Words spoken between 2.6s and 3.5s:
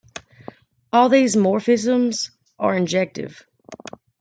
injective.